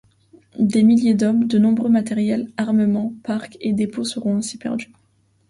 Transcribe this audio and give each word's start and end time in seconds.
Des 0.57 0.81
milliers 0.81 1.13
d'hommes, 1.13 1.45
de 1.45 1.59
nombreux 1.59 1.87
matériels, 1.87 2.51
armements, 2.57 3.13
parcs 3.23 3.55
et 3.61 3.71
dépôts 3.71 4.03
seront 4.03 4.35
ainsi 4.35 4.57
perdus. 4.57 4.91